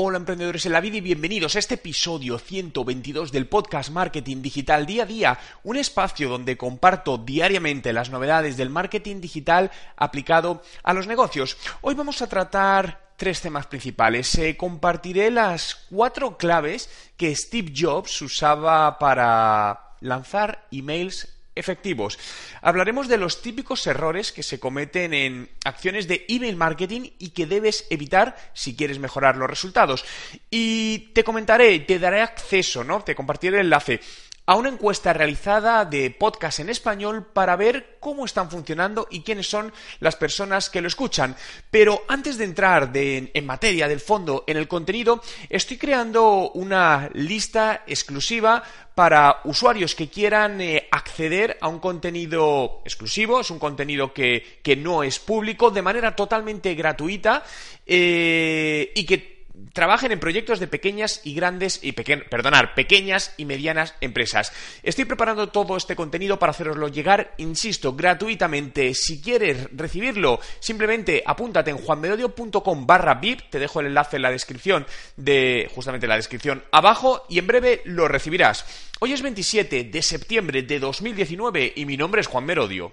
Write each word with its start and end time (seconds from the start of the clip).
Hola 0.00 0.18
emprendedores 0.18 0.64
en 0.64 0.70
la 0.70 0.80
vida 0.80 0.98
y 0.98 1.00
bienvenidos 1.00 1.56
a 1.56 1.58
este 1.58 1.74
episodio 1.74 2.38
122 2.38 3.32
del 3.32 3.48
podcast 3.48 3.90
Marketing 3.90 4.42
Digital 4.42 4.86
Día 4.86 5.02
a 5.02 5.06
Día, 5.06 5.38
un 5.64 5.76
espacio 5.76 6.28
donde 6.28 6.56
comparto 6.56 7.18
diariamente 7.18 7.92
las 7.92 8.08
novedades 8.08 8.56
del 8.56 8.70
marketing 8.70 9.20
digital 9.20 9.72
aplicado 9.96 10.62
a 10.84 10.94
los 10.94 11.08
negocios. 11.08 11.56
Hoy 11.80 11.96
vamos 11.96 12.22
a 12.22 12.28
tratar 12.28 13.10
tres 13.16 13.40
temas 13.40 13.66
principales. 13.66 14.32
Eh, 14.36 14.56
compartiré 14.56 15.32
las 15.32 15.74
cuatro 15.90 16.36
claves 16.38 16.88
que 17.16 17.34
Steve 17.34 17.72
Jobs 17.76 18.22
usaba 18.22 19.00
para 19.00 19.96
lanzar 19.98 20.68
emails 20.70 21.26
efectivos. 21.58 22.18
Hablaremos 22.62 23.08
de 23.08 23.18
los 23.18 23.42
típicos 23.42 23.86
errores 23.86 24.32
que 24.32 24.42
se 24.42 24.60
cometen 24.60 25.12
en 25.14 25.48
acciones 25.64 26.08
de 26.08 26.24
email 26.28 26.56
marketing 26.56 27.10
y 27.18 27.30
que 27.30 27.46
debes 27.46 27.86
evitar 27.90 28.36
si 28.54 28.76
quieres 28.76 28.98
mejorar 28.98 29.36
los 29.36 29.50
resultados. 29.50 30.04
Y 30.50 31.10
te 31.12 31.24
comentaré, 31.24 31.80
te 31.80 31.98
daré 31.98 32.22
acceso, 32.22 32.84
¿no? 32.84 33.02
Te 33.02 33.14
compartiré 33.14 33.58
el 33.58 33.66
enlace 33.66 34.00
a 34.48 34.54
una 34.54 34.70
encuesta 34.70 35.12
realizada 35.12 35.84
de 35.84 36.10
podcast 36.10 36.60
en 36.60 36.70
español 36.70 37.26
para 37.34 37.54
ver 37.54 37.98
cómo 38.00 38.24
están 38.24 38.50
funcionando 38.50 39.06
y 39.10 39.20
quiénes 39.20 39.46
son 39.46 39.70
las 40.00 40.16
personas 40.16 40.70
que 40.70 40.80
lo 40.80 40.88
escuchan. 40.88 41.36
Pero 41.70 42.04
antes 42.08 42.38
de 42.38 42.44
entrar 42.44 42.90
en 42.94 43.44
materia 43.46 43.86
del 43.88 44.00
fondo 44.00 44.44
en 44.46 44.56
el 44.56 44.66
contenido, 44.66 45.20
estoy 45.50 45.76
creando 45.76 46.50
una 46.52 47.10
lista 47.12 47.84
exclusiva 47.86 48.62
para 48.94 49.42
usuarios 49.44 49.94
que 49.94 50.08
quieran 50.08 50.62
eh, 50.62 50.88
acceder 50.92 51.58
a 51.60 51.68
un 51.68 51.78
contenido 51.78 52.80
exclusivo, 52.86 53.40
es 53.40 53.50
un 53.50 53.58
contenido 53.58 54.14
que, 54.14 54.60
no 54.78 55.02
es 55.02 55.18
público, 55.18 55.70
de 55.70 55.82
manera 55.82 56.16
totalmente 56.16 56.74
gratuita 56.74 57.44
eh, 57.86 58.92
y 58.94 59.04
que 59.04 59.37
trabajen 59.72 60.12
en 60.12 60.20
proyectos 60.20 60.60
de 60.60 60.66
pequeñas 60.66 61.20
y 61.24 61.34
grandes 61.34 61.80
y 61.82 61.92
perdonar, 61.92 62.74
pequeñas 62.74 63.34
y 63.36 63.44
medianas 63.44 63.94
empresas. 64.00 64.52
Estoy 64.82 65.04
preparando 65.04 65.48
todo 65.48 65.76
este 65.76 65.96
contenido 65.96 66.38
para 66.38 66.50
haceroslo 66.50 66.88
llegar, 66.88 67.34
insisto, 67.38 67.94
gratuitamente. 67.94 68.94
Si 68.94 69.20
quieres 69.20 69.68
recibirlo, 69.72 70.40
simplemente 70.60 71.22
apúntate 71.24 71.70
en 71.70 71.78
juanmerodio.com 71.78 72.86
barra 72.86 73.14
VIP, 73.14 73.50
te 73.50 73.58
dejo 73.58 73.80
el 73.80 73.86
enlace 73.86 74.16
en 74.16 74.22
la 74.22 74.30
descripción 74.30 74.86
de 75.16 75.70
justamente 75.74 76.06
la 76.06 76.16
descripción 76.16 76.64
abajo 76.72 77.24
y 77.28 77.38
en 77.38 77.46
breve 77.46 77.82
lo 77.84 78.08
recibirás. 78.08 78.64
Hoy 79.00 79.12
es 79.12 79.22
27 79.22 79.84
de 79.84 80.02
septiembre 80.02 80.62
de 80.62 80.80
2019 80.80 81.72
y 81.76 81.86
mi 81.86 81.96
nombre 81.96 82.20
es 82.20 82.26
Juan 82.26 82.44
Merodio. 82.44 82.92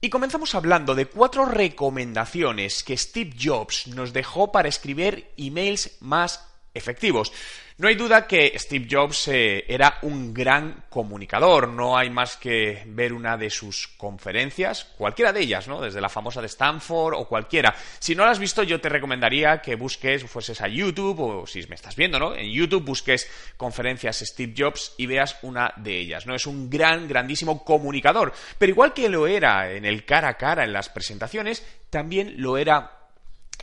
Y 0.00 0.10
comenzamos 0.10 0.54
hablando 0.54 0.94
de 0.94 1.06
cuatro 1.06 1.44
recomendaciones 1.44 2.84
que 2.84 2.96
Steve 2.96 3.34
Jobs 3.36 3.88
nos 3.88 4.12
dejó 4.12 4.52
para 4.52 4.68
escribir 4.68 5.32
emails 5.36 5.96
más 6.00 6.48
efectivos. 6.74 7.32
No 7.80 7.86
hay 7.86 7.94
duda 7.94 8.26
que 8.26 8.58
Steve 8.58 8.88
Jobs 8.90 9.28
eh, 9.28 9.64
era 9.68 9.98
un 10.02 10.34
gran 10.34 10.86
comunicador, 10.90 11.68
no 11.68 11.96
hay 11.96 12.10
más 12.10 12.36
que 12.36 12.82
ver 12.86 13.12
una 13.12 13.36
de 13.36 13.50
sus 13.50 13.86
conferencias, 13.96 14.84
cualquiera 14.98 15.32
de 15.32 15.42
ellas, 15.42 15.68
¿no? 15.68 15.80
Desde 15.80 16.00
la 16.00 16.08
famosa 16.08 16.40
de 16.40 16.48
Stanford 16.48 17.14
o 17.14 17.28
cualquiera. 17.28 17.72
Si 18.00 18.16
no 18.16 18.24
la 18.24 18.32
has 18.32 18.40
visto, 18.40 18.64
yo 18.64 18.80
te 18.80 18.88
recomendaría 18.88 19.62
que 19.62 19.76
busques, 19.76 20.24
fueses 20.24 20.60
a 20.60 20.66
YouTube 20.66 21.20
o 21.20 21.46
si 21.46 21.64
me 21.68 21.76
estás 21.76 21.94
viendo, 21.94 22.18
¿no? 22.18 22.34
En 22.34 22.50
YouTube 22.50 22.84
busques 22.84 23.30
conferencias 23.56 24.24
Steve 24.26 24.54
Jobs 24.58 24.94
y 24.98 25.06
veas 25.06 25.38
una 25.42 25.72
de 25.76 26.00
ellas, 26.00 26.26
¿no? 26.26 26.34
Es 26.34 26.48
un 26.48 26.68
gran, 26.68 27.06
grandísimo 27.06 27.64
comunicador, 27.64 28.32
pero 28.58 28.70
igual 28.72 28.92
que 28.92 29.08
lo 29.08 29.28
era 29.28 29.70
en 29.70 29.84
el 29.84 30.04
cara 30.04 30.30
a 30.30 30.36
cara 30.36 30.64
en 30.64 30.72
las 30.72 30.88
presentaciones, 30.88 31.64
también 31.90 32.34
lo 32.38 32.58
era 32.58 32.97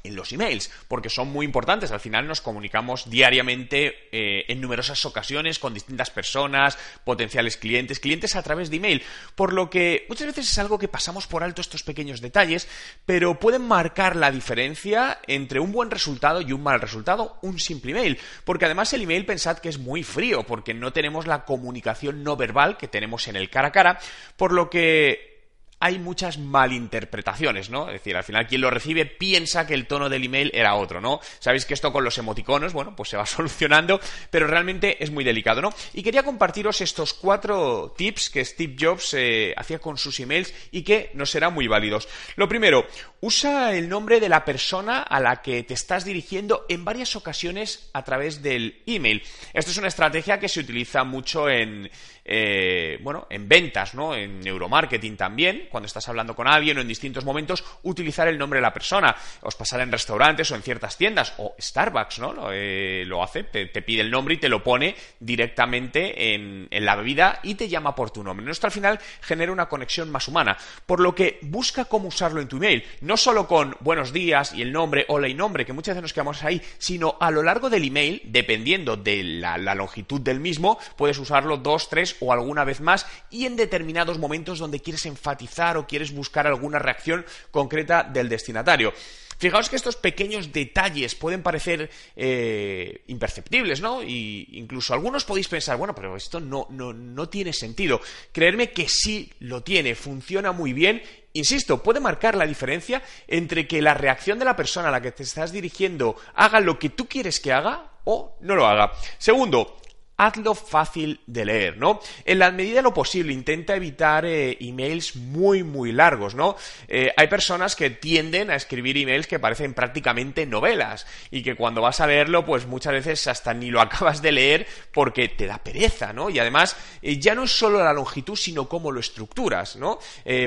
en 0.07 0.15
los 0.15 0.31
emails, 0.31 0.71
porque 0.87 1.09
son 1.09 1.29
muy 1.29 1.45
importantes. 1.45 1.91
Al 1.91 1.99
final 1.99 2.27
nos 2.27 2.41
comunicamos 2.41 3.09
diariamente 3.09 4.09
eh, 4.11 4.45
en 4.47 4.61
numerosas 4.61 5.05
ocasiones 5.05 5.59
con 5.59 5.73
distintas 5.73 6.09
personas, 6.09 6.77
potenciales 7.03 7.57
clientes, 7.57 7.99
clientes 7.99 8.35
a 8.35 8.43
través 8.43 8.69
de 8.69 8.77
email. 8.77 9.03
Por 9.35 9.53
lo 9.53 9.69
que 9.69 10.05
muchas 10.09 10.27
veces 10.27 10.51
es 10.51 10.57
algo 10.57 10.79
que 10.79 10.87
pasamos 10.87 11.27
por 11.27 11.43
alto 11.43 11.61
estos 11.61 11.83
pequeños 11.83 12.21
detalles, 12.21 12.67
pero 13.05 13.39
pueden 13.39 13.61
marcar 13.61 14.15
la 14.15 14.31
diferencia 14.31 15.19
entre 15.27 15.59
un 15.59 15.71
buen 15.71 15.91
resultado 15.91 16.41
y 16.41 16.51
un 16.51 16.63
mal 16.63 16.81
resultado, 16.81 17.37
un 17.41 17.59
simple 17.59 17.91
email. 17.91 18.19
Porque 18.43 18.65
además 18.65 18.93
el 18.93 19.01
email 19.01 19.25
pensad 19.25 19.59
que 19.59 19.69
es 19.69 19.77
muy 19.77 20.03
frío, 20.03 20.43
porque 20.43 20.73
no 20.73 20.93
tenemos 20.93 21.27
la 21.27 21.45
comunicación 21.45 22.23
no 22.23 22.35
verbal 22.35 22.77
que 22.77 22.87
tenemos 22.87 23.27
en 23.27 23.35
el 23.35 23.49
cara 23.49 23.69
a 23.69 23.71
cara, 23.71 23.99
por 24.37 24.51
lo 24.51 24.69
que 24.69 25.34
hay 25.79 25.99
muchas 25.99 26.37
malinterpretaciones, 26.37 27.69
¿no? 27.69 27.87
Es 27.87 27.93
decir, 27.93 28.15
al 28.15 28.23
final 28.23 28.47
quien 28.47 28.61
lo 28.61 28.69
recibe 28.69 29.05
piensa 29.05 29.67
que 29.67 29.73
el 29.73 29.87
tono 29.87 30.09
del 30.09 30.23
email 30.23 30.51
era 30.53 30.75
otro, 30.75 31.01
¿no? 31.01 31.19
Sabéis 31.39 31.65
que 31.65 31.73
esto 31.73 31.91
con 31.91 32.03
los 32.03 32.17
emoticonos, 32.17 32.73
bueno, 32.73 32.95
pues 32.95 33.09
se 33.09 33.17
va 33.17 33.25
solucionando, 33.25 33.99
pero 34.29 34.47
realmente 34.47 35.03
es 35.03 35.11
muy 35.11 35.23
delicado, 35.23 35.61
¿no? 35.61 35.73
Y 35.93 36.01
quería 36.03 36.23
compartiros 36.23 36.81
estos 36.81 37.13
cuatro 37.13 37.93
tips 37.97 38.29
que 38.29 38.45
Steve 38.45 38.75
Jobs 38.79 39.13
eh, 39.13 39.53
hacía 39.57 39.79
con 39.79 39.97
sus 39.97 40.19
emails 40.19 40.53
y 40.71 40.83
que 40.83 41.11
nos 41.13 41.29
serán 41.29 41.53
muy 41.53 41.67
válidos. 41.67 42.07
Lo 42.35 42.47
primero, 42.47 42.85
usa 43.21 43.75
el 43.75 43.89
nombre 43.89 44.19
de 44.19 44.29
la 44.29 44.45
persona 44.45 45.01
a 45.01 45.19
la 45.19 45.41
que 45.41 45.63
te 45.63 45.73
estás 45.73 46.05
dirigiendo 46.05 46.65
en 46.69 46.85
varias 46.85 47.15
ocasiones 47.15 47.89
a 47.93 48.03
través 48.03 48.41
del 48.41 48.81
email. 48.85 49.23
Esto 49.53 49.71
es 49.71 49.77
una 49.77 49.87
estrategia 49.87 50.39
que 50.39 50.49
se 50.49 50.59
utiliza 50.61 51.03
mucho 51.03 51.49
en, 51.49 51.89
eh, 52.27 52.97
bueno, 53.03 53.27
en 53.29 53.47
ventas, 53.47 53.93
¿no? 53.93 54.15
En 54.15 54.41
neuromarketing 54.41 55.15
también, 55.15 55.67
cuando 55.69 55.85
estás 55.85 56.09
hablando 56.09 56.35
con 56.35 56.47
alguien 56.47 56.77
o 56.77 56.81
en 56.81 56.87
distintos 56.87 57.23
momentos, 57.23 57.63
utilizar 57.83 58.27
el 58.27 58.39
nombre 58.39 58.57
de 58.57 58.63
la 58.63 58.73
persona. 58.73 59.15
Os 59.41 59.55
pasará 59.55 59.83
en 59.83 59.91
restaurantes 59.91 60.49
o 60.49 60.55
en 60.55 60.63
ciertas 60.63 60.97
tiendas, 60.97 61.33
o 61.37 61.55
Starbucks, 61.59 62.19
¿no? 62.19 62.33
Lo, 62.33 62.49
eh, 62.51 63.07
hace, 63.21 63.43
te, 63.43 63.67
pide 63.67 64.01
el 64.01 64.09
nombre 64.09 64.33
y 64.33 64.37
te 64.37 64.49
lo 64.49 64.63
pone 64.63 64.95
directamente 65.19 66.33
en, 66.33 66.67
en 66.71 66.85
la 66.85 66.95
bebida 66.95 67.39
y 67.43 67.55
te 67.55 67.69
llama 67.69 67.93
por 67.93 68.09
tu 68.09 68.23
nombre. 68.23 68.49
Esto 68.51 68.67
al 68.67 68.73
final 68.73 68.99
genera 69.21 69.51
una 69.51 69.69
conexión 69.69 70.11
más 70.11 70.27
humana, 70.27 70.57
por 70.87 70.99
lo 70.99 71.13
que 71.13 71.37
busca 71.43 71.85
cómo 71.85 72.07
usarlo 72.07 72.41
en 72.41 72.47
tu 72.47 72.57
email, 72.57 72.83
no 73.01 73.17
solo 73.17 73.47
con 73.47 73.77
buenos 73.81 74.11
días 74.11 74.53
y 74.53 74.63
el 74.63 74.71
nombre, 74.71 75.05
hola 75.09 75.27
y 75.27 75.35
nombre, 75.35 75.65
que 75.65 75.73
muchas 75.73 75.93
veces 75.93 76.01
nos 76.01 76.13
quedamos 76.13 76.43
ahí, 76.43 76.61
sino 76.79 77.17
a 77.19 77.29
lo 77.29 77.43
largo 77.43 77.69
del 77.69 77.83
email, 77.83 78.21
dependiendo 78.25 78.97
de 78.97 79.23
la 79.23 79.75
longitud 79.75 80.21
del 80.21 80.39
mismo, 80.39 80.79
puedes 80.95 81.19
usarlo 81.19 81.57
dos, 81.57 81.89
tres 81.89 82.14
o 82.19 82.31
alguna 82.31 82.63
vez 82.63 82.81
más 82.81 83.05
y 83.29 83.45
en 83.45 83.55
determinados 83.55 84.19
momentos 84.19 84.59
donde 84.59 84.79
quieres 84.79 85.05
enfatizar 85.05 85.77
o 85.77 85.87
quieres 85.87 86.13
buscar 86.13 86.47
alguna 86.47 86.79
reacción 86.79 87.25
concreta 87.51 88.03
del 88.03 88.29
destinatario. 88.29 88.93
Fijaos 89.37 89.69
que 89.69 89.75
estos 89.75 89.97
pequeños 89.97 90.53
detalles 90.53 91.15
pueden 91.15 91.43
parecer 91.43 91.89
eh, 92.15 93.03
imperceptibles, 93.07 93.81
¿no? 93.81 94.01
Y 94.01 94.47
incluso 94.53 94.93
algunos 94.93 95.25
podéis 95.25 95.49
pensar, 95.49 95.77
bueno, 95.77 95.93
pero 95.93 96.15
esto 96.15 96.39
no, 96.39 96.67
no, 96.69 96.93
no 96.93 97.27
tiene 97.29 97.51
sentido. 97.51 97.99
Creerme 98.31 98.71
que 98.71 98.87
sí 98.87 99.31
lo 99.39 99.61
tiene, 99.61 99.95
funciona 99.95 100.51
muy 100.53 100.71
bien. 100.71 101.01
Insisto, 101.33 101.83
puede 101.83 101.99
marcar 101.99 102.35
la 102.35 102.47
diferencia 102.47 103.03
entre 103.27 103.67
que 103.67 103.81
la 103.81 103.93
reacción 103.93 104.39
de 104.39 104.45
la 104.45 104.55
persona 104.55 104.87
a 104.87 104.91
la 104.91 105.01
que 105.01 105.11
te 105.11 105.23
estás 105.23 105.51
dirigiendo 105.51 106.15
haga 106.33 106.61
lo 106.61 106.79
que 106.79 106.89
tú 106.89 107.07
quieres 107.07 107.41
que 107.41 107.51
haga 107.51 107.91
o 108.05 108.37
no 108.39 108.55
lo 108.55 108.65
haga. 108.65 108.93
Segundo, 109.17 109.77
hazlo 110.17 110.55
fácil 110.55 111.19
de 111.27 111.45
leer, 111.45 111.77
¿no? 111.77 111.99
En 112.23 112.39
la 112.39 112.51
medida 112.51 112.77
de 112.77 112.81
lo 112.83 112.93
posible, 112.93 113.33
intenta 113.33 113.75
evitar 113.75 114.25
eh, 114.25 114.57
emails 114.61 115.15
muy, 115.15 115.63
muy 115.63 115.91
largos, 115.91 116.35
¿no? 116.35 116.55
Eh, 116.87 117.11
hay 117.17 117.27
personas 117.27 117.75
que 117.75 117.89
tienden 117.89 118.49
a 118.49 118.55
escribir 118.55 118.97
emails 118.97 119.27
que 119.27 119.39
parecen 119.39 119.73
prácticamente 119.73 120.45
novelas 120.45 121.05
y 121.31 121.43
que 121.43 121.55
cuando 121.55 121.81
vas 121.81 121.99
a 121.99 122.07
leerlo, 122.07 122.45
pues 122.45 122.65
muchas 122.65 122.93
veces 122.93 123.27
hasta 123.27 123.53
ni 123.53 123.69
lo 123.69 123.81
acabas 123.85 124.21
de 124.21 124.31
leer 124.31 124.67
porque 124.93 125.27
te 125.27 125.47
da 125.47 125.57
pereza, 125.57 126.13
¿no? 126.13 126.29
Y 126.29 126.39
además, 126.39 126.77
eh, 127.01 127.19
ya 127.19 127.35
no 127.35 127.43
es 127.43 127.51
solo 127.51 127.83
la 127.83 127.93
longitud, 127.93 128.35
sino 128.35 128.69
cómo 128.69 128.91
lo 128.91 128.99
estructuras, 128.99 129.75
¿no? 129.75 129.99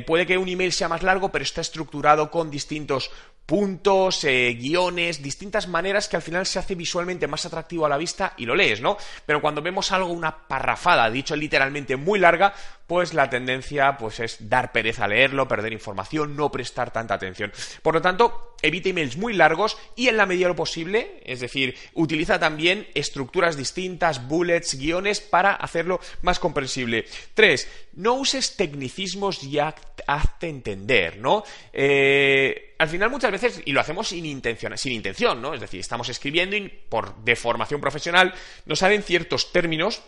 puede 0.06 0.26
que 0.26 0.38
un 0.38 0.48
email 0.48 0.72
sea 0.72 0.88
más 0.88 1.02
largo, 1.02 1.30
pero 1.30 1.42
está 1.42 1.60
estructurado 1.60 2.30
con 2.30 2.50
distintos 2.50 3.10
puntos, 3.48 4.24
eh, 4.24 4.58
guiones, 4.60 5.22
distintas 5.22 5.68
maneras 5.68 6.06
que 6.06 6.16
al 6.16 6.22
final 6.22 6.44
se 6.44 6.58
hace 6.58 6.74
visualmente 6.74 7.26
más 7.26 7.46
atractivo 7.46 7.86
a 7.86 7.88
la 7.88 7.96
vista 7.96 8.34
y 8.36 8.44
lo 8.44 8.54
lees, 8.54 8.82
¿no? 8.82 8.98
Pero 9.24 9.40
cuando 9.40 9.62
vemos 9.62 9.90
algo, 9.90 10.12
una 10.12 10.46
parrafada, 10.46 11.08
dicho 11.08 11.34
literalmente 11.34 11.96
muy 11.96 12.18
larga, 12.18 12.52
pues 12.88 13.12
la 13.12 13.28
tendencia 13.30 13.98
pues 13.98 14.18
es 14.18 14.48
dar 14.48 14.72
pereza 14.72 15.04
a 15.04 15.08
leerlo, 15.08 15.46
perder 15.46 15.72
información, 15.74 16.34
no 16.34 16.50
prestar 16.50 16.90
tanta 16.90 17.14
atención. 17.14 17.52
Por 17.82 17.94
lo 17.94 18.02
tanto, 18.02 18.56
evita 18.62 18.88
emails 18.88 19.18
muy 19.18 19.34
largos 19.34 19.76
y 19.94 20.08
en 20.08 20.16
la 20.16 20.24
medida 20.24 20.46
de 20.46 20.54
lo 20.54 20.56
posible, 20.56 21.22
es 21.24 21.40
decir, 21.40 21.76
utiliza 21.92 22.40
también 22.40 22.88
estructuras 22.94 23.58
distintas, 23.58 24.26
bullets, 24.26 24.78
guiones 24.78 25.20
para 25.20 25.52
hacerlo 25.52 26.00
más 26.22 26.38
comprensible. 26.38 27.04
Tres, 27.34 27.68
no 27.92 28.14
uses 28.14 28.56
tecnicismos 28.56 29.44
y 29.44 29.58
hazte 29.58 30.48
entender, 30.48 31.18
¿no? 31.18 31.44
Eh, 31.74 32.74
al 32.78 32.88
final 32.88 33.10
muchas 33.10 33.32
veces, 33.32 33.60
y 33.66 33.72
lo 33.72 33.80
hacemos 33.80 34.08
sin 34.08 34.24
intención, 34.24 34.78
sin 34.78 34.92
intención, 34.92 35.42
¿no? 35.42 35.52
Es 35.52 35.60
decir, 35.60 35.80
estamos 35.80 36.08
escribiendo 36.08 36.56
y 36.56 36.68
por 36.68 37.22
deformación 37.22 37.82
profesional 37.82 38.32
nos 38.64 38.78
salen 38.78 39.02
ciertos 39.02 39.52
términos 39.52 40.02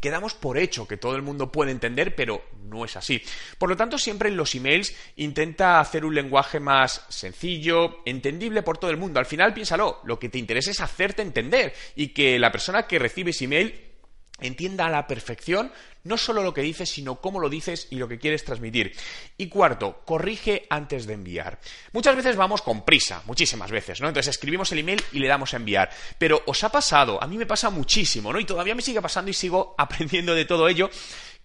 quedamos 0.00 0.34
por 0.34 0.58
hecho 0.58 0.88
que 0.88 0.96
todo 0.96 1.16
el 1.16 1.22
mundo 1.22 1.52
puede 1.52 1.70
entender, 1.70 2.14
pero 2.14 2.44
no 2.64 2.84
es 2.84 2.96
así. 2.96 3.22
Por 3.58 3.68
lo 3.68 3.76
tanto, 3.76 3.98
siempre 3.98 4.28
en 4.28 4.36
los 4.36 4.54
emails 4.54 4.94
intenta 5.16 5.80
hacer 5.80 6.04
un 6.04 6.14
lenguaje 6.14 6.60
más 6.60 7.04
sencillo, 7.08 8.00
entendible 8.04 8.62
por 8.62 8.78
todo 8.78 8.90
el 8.90 8.96
mundo. 8.96 9.20
Al 9.20 9.26
final, 9.26 9.54
piénsalo, 9.54 10.00
lo 10.04 10.18
que 10.18 10.28
te 10.28 10.38
interesa 10.38 10.70
es 10.70 10.80
hacerte 10.80 11.22
entender 11.22 11.74
y 11.96 12.08
que 12.08 12.38
la 12.38 12.52
persona 12.52 12.86
que 12.86 12.98
recibe 12.98 13.30
ese 13.30 13.44
email 13.44 13.83
entienda 14.40 14.86
a 14.86 14.90
la 14.90 15.06
perfección 15.06 15.72
no 16.04 16.18
solo 16.18 16.42
lo 16.42 16.52
que 16.52 16.60
dices, 16.60 16.90
sino 16.90 17.16
cómo 17.16 17.40
lo 17.40 17.48
dices 17.48 17.88
y 17.90 17.96
lo 17.96 18.06
que 18.06 18.18
quieres 18.18 18.44
transmitir. 18.44 18.94
Y 19.38 19.48
cuarto, 19.48 20.02
corrige 20.04 20.66
antes 20.68 21.06
de 21.06 21.14
enviar. 21.14 21.58
Muchas 21.92 22.14
veces 22.14 22.36
vamos 22.36 22.60
con 22.60 22.84
prisa, 22.84 23.22
muchísimas 23.24 23.70
veces, 23.70 24.00
¿no? 24.00 24.08
Entonces 24.08 24.34
escribimos 24.34 24.70
el 24.72 24.80
email 24.80 25.02
y 25.12 25.18
le 25.18 25.28
damos 25.28 25.54
a 25.54 25.56
enviar. 25.56 25.90
Pero 26.18 26.42
os 26.46 26.62
ha 26.62 26.68
pasado, 26.68 27.22
a 27.22 27.26
mí 27.26 27.38
me 27.38 27.46
pasa 27.46 27.70
muchísimo, 27.70 28.32
¿no? 28.32 28.38
Y 28.38 28.44
todavía 28.44 28.74
me 28.74 28.82
sigue 28.82 29.00
pasando 29.00 29.30
y 29.30 29.34
sigo 29.34 29.74
aprendiendo 29.78 30.34
de 30.34 30.44
todo 30.44 30.68
ello, 30.68 30.90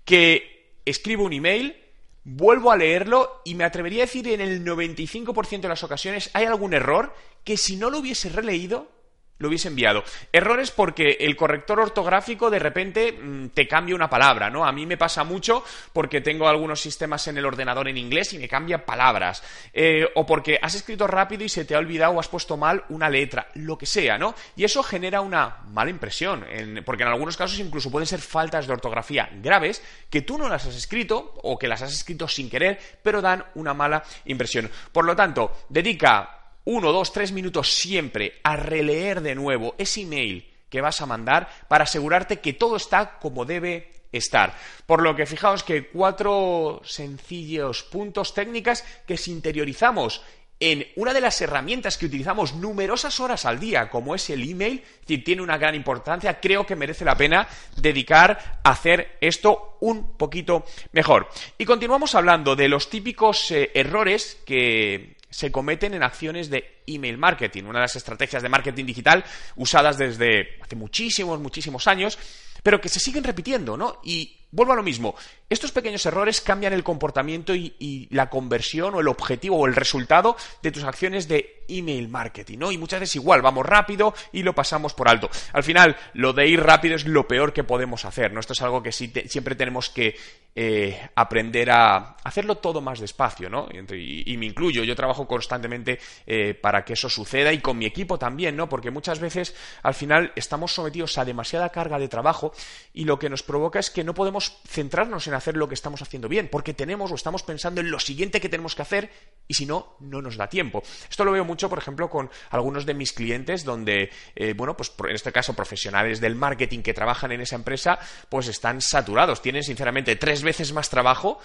que 0.04 0.82
escribo 0.86 1.24
un 1.24 1.34
email, 1.34 1.78
vuelvo 2.26 2.72
a 2.72 2.78
leerlo 2.78 3.42
y 3.46 3.56
me 3.56 3.64
atrevería 3.64 4.04
a 4.04 4.08
decir 4.08 4.28
en 4.28 4.42
el 4.42 4.66
95% 4.66 5.62
de 5.62 5.68
las 5.70 5.84
ocasiones 5.84 6.30
hay 6.34 6.46
algún 6.46 6.74
error 6.74 7.16
que 7.46 7.56
si 7.56 7.78
no 7.78 7.90
lo 7.90 8.00
hubiese 8.00 8.30
releído 8.30 8.92
lo 9.40 9.48
hubiese 9.48 9.70
enviado. 9.70 10.04
Errores 10.32 10.72
porque 10.72 11.18
el 11.20 11.36
corrector 11.36 11.80
ortográfico 11.80 12.50
de 12.50 12.60
repente 12.60 13.12
mm, 13.12 13.48
te 13.50 13.68
cambia 13.68 13.96
una 13.96 14.10
palabra, 14.10 14.50
¿no? 14.50 14.66
A 14.66 14.72
mí 14.72 14.86
me 14.86 14.98
pasa 14.98 15.24
mucho 15.24 15.64
porque 15.92 16.22
tengo 16.22 16.48
algunos 16.48 16.80
sistemas 16.80 17.28
en 17.28 17.38
el 17.38 17.46
ordenador 17.46 17.88
en 17.88 17.98
inglés 17.98 18.34
y 18.34 18.38
me 18.38 18.48
cambia 18.48 18.86
palabras. 18.86 19.44
Eh, 19.74 20.08
o 20.16 20.26
porque 20.26 20.60
has 20.62 20.76
escrito 20.76 21.08
rápido 21.08 21.44
y 21.44 21.50
se 21.50 21.66
te 21.66 21.76
ha 21.76 21.80
olvidado 21.80 22.14
o 22.14 22.20
has 22.20 22.28
puesto 22.28 22.58
mal 22.58 22.84
una 22.90 23.10
letra, 23.10 23.48
lo 23.56 23.78
que 23.78 23.86
sea, 23.86 24.18
¿no? 24.18 24.36
Y 24.56 24.64
eso 24.64 24.84
genera 24.84 25.22
una 25.22 25.58
mala 25.70 25.90
impresión, 25.90 26.46
porque 26.86 27.04
en 27.04 27.10
algunos 27.10 27.38
casos 27.38 27.60
incluso 27.60 27.90
pueden 27.90 28.08
ser 28.08 28.20
faltas 28.20 28.68
de 28.68 28.74
ortografía 28.74 29.30
graves 29.42 29.82
que 30.10 30.22
tú 30.22 30.38
no 30.38 30.50
las 30.50 30.66
has 30.66 30.76
escrito 30.76 31.34
o 31.44 31.58
que 31.58 31.68
las 31.68 31.82
has 31.82 31.94
escrito 31.94 32.28
sin 32.28 32.50
querer, 32.50 32.80
pero 33.02 33.22
dan 33.22 33.46
una 33.56 33.74
mala 33.74 34.04
impresión. 34.26 34.70
Por 34.92 35.06
lo 35.06 35.16
tanto, 35.16 35.66
dedica 35.70 36.39
uno, 36.70 36.92
dos, 36.92 37.12
tres 37.12 37.32
minutos 37.32 37.74
siempre 37.74 38.40
a 38.44 38.56
releer 38.56 39.22
de 39.22 39.34
nuevo 39.34 39.74
ese 39.80 40.02
email 40.02 40.48
que 40.70 40.82
vas 40.82 41.02
a 41.02 41.08
mandar 41.08 41.50
para 41.68 41.86
asegurarte 41.86 42.42
que 42.42 42.54
todo 42.54 42.76
está 42.76 43.18
como 43.18 43.44
debe 43.44 43.92
estar. 44.12 44.56
Por 44.86 45.02
lo 45.02 45.16
que 45.16 45.26
fijaos 45.26 45.64
que 45.64 45.88
cuatro 45.88 46.80
sencillos 46.86 47.82
puntos 47.82 48.36
técnicas 48.36 48.86
que 49.08 49.18
si 49.18 49.32
interiorizamos 49.32 50.22
en 50.60 50.86
una 50.96 51.12
de 51.12 51.22
las 51.22 51.42
herramientas 51.42 51.98
que 51.98 52.06
utilizamos 52.06 52.54
numerosas 52.54 53.20
horas 53.20 53.46
al 53.46 53.60
día, 53.60 53.90
como 53.90 54.14
es 54.14 54.30
el 54.30 54.48
email, 54.48 54.84
si 55.08 55.18
tiene 55.18 55.42
una 55.42 55.58
gran 55.58 55.74
importancia, 55.74 56.40
creo 56.40 56.68
que 56.68 56.76
merece 56.76 57.04
la 57.04 57.18
pena 57.18 57.48
dedicar 57.78 58.60
a 58.64 58.70
hacer 58.70 59.18
esto 59.22 59.78
un 59.80 60.18
poquito 60.18 60.66
mejor. 60.92 61.30
Y 61.58 61.66
continuamos 61.66 62.14
hablando 62.14 62.56
de 62.56 62.68
los 62.68 62.92
típicos 62.92 63.50
eh, 63.50 63.72
errores 63.74 64.38
que, 64.46 65.16
se 65.30 65.52
cometen 65.52 65.94
en 65.94 66.04
acciones 66.04 66.50
de 66.50 66.82
email 66.88 67.18
marketing, 67.18 67.64
una 67.64 67.80
de 67.80 67.84
las 67.84 67.96
estrategias 67.96 68.42
de 68.42 68.50
marketing 68.50 68.86
digital 68.86 69.24
usadas 69.56 69.98
desde 69.98 70.60
hace 70.62 70.76
muchísimos, 70.76 71.40
muchísimos 71.40 71.88
años, 71.88 72.18
pero 72.64 72.82
que 72.82 72.90
se 72.90 73.00
siguen 73.00 73.24
repitiendo, 73.24 73.78
¿no? 73.78 74.00
Y 74.04 74.38
vuelvo 74.52 74.74
a 74.74 74.76
lo 74.76 74.84
mismo, 74.84 75.16
estos 75.50 75.72
pequeños 75.72 76.06
errores 76.06 76.42
cambian 76.42 76.74
el 76.74 76.84
comportamiento 76.84 77.56
y, 77.56 78.08
la 78.12 78.30
conversión 78.30 78.96
o 78.96 79.00
el 79.00 79.08
objetivo 79.08 79.58
o 79.58 79.68
el 79.68 79.76
resultado 79.76 80.36
de 80.62 80.72
tus 80.72 80.84
acciones 80.84 81.28
de 81.28 81.64
email 81.68 82.08
marketing, 82.08 82.58
¿no? 82.60 82.72
Y 82.72 82.78
muchas 82.78 83.00
veces 83.00 83.16
igual, 83.16 83.42
vamos 83.42 83.66
rápido 83.66 84.14
y 84.32 84.44
lo 84.44 84.54
pasamos 84.54 84.94
por 84.94 85.08
alto. 85.08 85.30
Al 85.54 85.64
final, 85.64 85.96
lo 86.14 86.34
de 86.34 86.48
ir 86.48 86.62
rápido 86.62 86.96
es 86.96 87.06
lo 87.06 87.28
peor 87.28 87.54
que 87.54 87.64
podemos 87.64 88.06
hacer, 88.06 88.32
¿no? 88.34 88.40
Esto 88.40 88.54
es 88.54 88.62
algo 88.62 88.82
que 88.82 88.92
siempre 88.92 89.56
tenemos 89.56 89.90
que 89.90 90.16
eh, 90.56 91.10
aprender 91.16 91.70
a 91.72 92.16
hacerlo 92.24 92.58
todo 92.58 92.82
más 92.82 93.00
despacio, 93.00 93.50
¿no? 93.50 93.68
Y, 93.72 94.36
me 94.38 94.46
incluyo, 94.46 94.84
yo 94.84 94.96
trabajo 94.96 95.28
constantemente 95.28 96.00
eh, 96.26 96.54
para 96.54 96.84
que 96.84 96.94
eso 96.94 97.10
suceda 97.10 97.54
y 97.54 97.60
con 97.60 97.78
mi 97.78 97.86
equipo 97.86 98.18
también, 98.18 98.56
¿no? 98.56 98.68
Porque 98.68 98.92
muchas 98.92 99.20
veces 99.20 99.56
al 99.84 99.94
final 99.94 100.32
estamos 100.36 100.74
sometidos 100.74 101.18
a 101.18 101.26
demasiada 101.26 101.70
carga 101.70 102.00
de 102.00 102.08
trabajo 102.08 102.54
y 102.94 103.06
lo 103.06 103.20
que 103.20 103.30
nos 103.30 103.44
provoca 103.44 103.80
es 103.80 103.90
que 103.90 104.04
no 104.04 104.14
podemos 104.14 104.58
centrarnos 104.68 105.28
en 105.28 105.34
hacer 105.40 105.58
lo 105.58 105.68
que 105.68 105.74
estamos 105.74 106.02
haciendo 106.02 106.30
bien, 106.30 106.48
porque 106.50 106.74
tenemos 106.74 107.12
o 107.12 107.16
estamos 107.16 107.44
pensando 107.44 107.82
en 107.82 107.92
lo 107.92 108.00
siguiente 108.00 108.40
que 108.40 108.50
tenemos 108.50 108.76
que 108.76 108.82
hacer 108.82 109.10
y 109.48 109.56
si 109.56 109.66
no, 109.66 109.96
no 110.00 110.22
nos 110.22 110.38
da 110.38 110.48
tiempo. 110.48 110.84
Esto 111.10 111.26
lo 111.26 111.32
veo 111.32 111.46
mucho, 111.46 111.70
por 111.70 111.80
ejemplo, 111.80 112.10
con 112.10 112.30
algunos 112.52 112.86
de 112.86 112.94
mis 112.94 113.14
clientes 113.14 113.66
donde, 113.66 114.12
eh, 114.36 114.54
bueno, 114.54 114.78
pues 114.78 114.94
en 115.08 115.16
este 115.16 115.32
caso 115.32 115.54
profesionales 115.54 116.22
del 116.22 116.36
marketing 116.36 116.82
que 116.82 116.94
trabajan 116.94 117.32
en 117.32 117.42
esa 117.42 117.56
empresa, 117.56 118.00
pues 118.30 118.48
están 118.48 118.82
saturados, 118.82 119.42
tienen 119.42 119.64
sinceramente 119.64 120.16
tres 120.16 120.44
veces 120.44 120.72
más 120.74 120.90
trabajo 120.90 121.40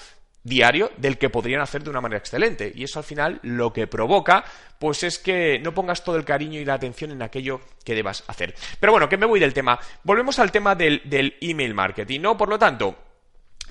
diario 0.44 0.93
del 0.99 1.19
que 1.19 1.31
podrían 1.31 1.62
hacer 1.62 1.82
de 1.82 1.91
una 1.91 2.00
manera 2.00 2.19
excelente. 2.19 2.70
Y 2.75 2.85
eso 2.85 3.00
al 3.00 3.05
final 3.05 3.41
lo 3.43 3.73
que 3.73 3.87
provoca, 3.87 4.44
pues 4.79 5.02
es 5.02 5.19
que 5.19 5.58
no 5.58 5.75
pongas 5.75 6.05
todo 6.05 6.17
el 6.17 6.25
cariño 6.25 6.61
y 6.61 6.64
la 6.64 6.75
atención 6.75 7.11
en 7.11 7.23
aquello 7.23 7.61
que 7.85 7.94
debas 7.94 8.23
hacer. 8.29 8.55
Pero 8.79 8.93
bueno, 8.93 9.08
que 9.08 9.17
me 9.17 9.26
voy 9.26 9.41
del 9.41 9.55
tema. 9.55 9.79
Volvemos 10.05 10.38
al 10.38 10.52
tema 10.52 10.75
del, 10.75 11.02
del 11.05 11.37
email 11.41 11.75
marketing, 11.75 12.20
¿no? 12.20 12.37
Por 12.37 12.50
lo 12.50 12.58
tanto, 12.58 12.96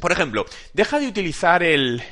por 0.04 0.12
ejemplo, 0.12 0.46
deja 0.74 1.00
de 1.00 1.08
utilizar 1.08 1.64
el, 1.64 2.04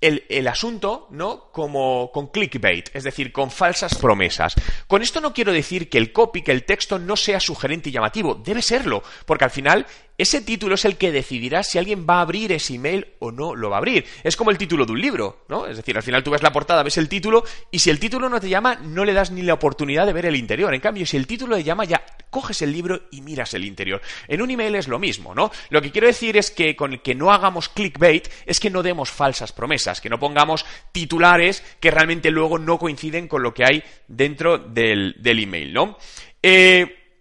el, 0.00 0.46
asunto, 0.46 1.08
¿no? 1.10 1.50
Como 1.50 2.12
con 2.12 2.28
clickbait, 2.28 2.94
es 2.94 3.02
decir, 3.02 3.32
con 3.32 3.50
falsas 3.50 3.96
promesas. 3.96 4.54
Con 4.86 5.02
esto 5.02 5.20
no 5.20 5.34
quiero 5.34 5.52
decir 5.52 5.90
que 5.90 5.98
el 5.98 6.12
copy, 6.12 6.42
que 6.42 6.52
el 6.52 6.62
texto 6.62 7.00
no 7.00 7.16
sea 7.16 7.40
sugerente 7.40 7.88
y 7.88 7.92
llamativo, 7.92 8.36
debe 8.36 8.62
serlo, 8.62 9.02
porque 9.26 9.42
al 9.42 9.50
final 9.50 9.84
ese 10.16 10.42
título 10.42 10.76
es 10.76 10.84
el 10.84 10.96
que 10.96 11.10
decidirá 11.10 11.64
si 11.64 11.78
alguien 11.78 12.06
va 12.08 12.18
a 12.18 12.20
abrir 12.20 12.52
ese 12.52 12.74
email 12.74 13.08
o 13.18 13.32
no 13.32 13.56
lo 13.56 13.70
va 13.70 13.76
a 13.76 13.78
abrir. 13.78 14.04
Es 14.22 14.36
como 14.36 14.52
el 14.52 14.58
título 14.58 14.86
de 14.86 14.92
un 14.92 15.00
libro, 15.00 15.44
¿no? 15.48 15.66
Es 15.66 15.76
decir, 15.76 15.96
al 15.96 16.04
final 16.04 16.22
tú 16.22 16.30
ves 16.30 16.44
la 16.44 16.52
portada, 16.52 16.84
ves 16.84 16.98
el 16.98 17.08
título 17.08 17.42
y 17.72 17.80
si 17.80 17.90
el 17.90 17.98
título 17.98 18.28
no 18.28 18.38
te 18.38 18.48
llama, 18.48 18.76
no 18.76 19.04
le 19.04 19.12
das 19.12 19.32
ni 19.32 19.42
la 19.42 19.54
oportunidad 19.54 20.06
de 20.06 20.12
ver 20.12 20.26
el 20.26 20.36
interior. 20.36 20.72
En 20.72 20.80
cambio, 20.80 21.06
si 21.06 21.16
el 21.16 21.26
título 21.26 21.56
te 21.56 21.64
llama, 21.64 21.84
ya 21.84 22.04
coges 22.32 22.62
el 22.62 22.72
libro 22.72 23.02
y 23.12 23.20
miras 23.20 23.54
el 23.54 23.64
interior. 23.64 24.00
En 24.26 24.42
un 24.42 24.50
email 24.50 24.74
es 24.74 24.88
lo 24.88 24.98
mismo, 24.98 25.34
¿no? 25.34 25.52
Lo 25.68 25.82
que 25.82 25.92
quiero 25.92 26.06
decir 26.06 26.36
es 26.36 26.50
que 26.50 26.74
con 26.74 26.94
el 26.94 27.02
que 27.02 27.14
no 27.14 27.30
hagamos 27.30 27.68
clickbait 27.68 28.26
es 28.46 28.58
que 28.58 28.70
no 28.70 28.82
demos 28.82 29.10
falsas 29.10 29.52
promesas, 29.52 30.00
que 30.00 30.08
no 30.08 30.18
pongamos 30.18 30.64
titulares 30.90 31.62
que 31.78 31.90
realmente 31.90 32.30
luego 32.30 32.58
no 32.58 32.78
coinciden 32.78 33.28
con 33.28 33.42
lo 33.42 33.52
que 33.52 33.64
hay 33.64 33.84
dentro 34.08 34.58
del, 34.58 35.14
del 35.18 35.38
email, 35.38 35.74
¿no? 35.74 35.98
Eh, 36.42 37.20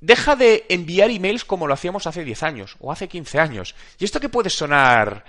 deja 0.00 0.34
de 0.34 0.64
enviar 0.70 1.10
emails 1.10 1.44
como 1.44 1.66
lo 1.66 1.74
hacíamos 1.74 2.06
hace 2.06 2.24
10 2.24 2.42
años 2.42 2.76
o 2.80 2.90
hace 2.90 3.08
15 3.08 3.38
años. 3.38 3.74
Y 3.98 4.04
esto 4.04 4.18
que 4.18 4.30
puede 4.30 4.50
sonar 4.50 5.24